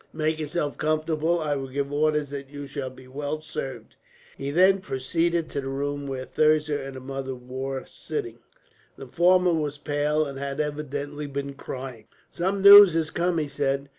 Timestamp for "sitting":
7.85-8.39